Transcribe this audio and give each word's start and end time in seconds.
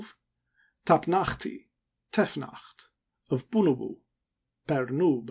Tap 0.87 1.03
na 1.11 1.19
ach'ti 1.25 1.55
(Tefnacht), 2.13 2.77
of 3.33 3.41
Pu 3.51 3.59
nu 3.65 3.75
bu 3.79 3.91
(Per 4.67 4.85
nub). 4.97 5.19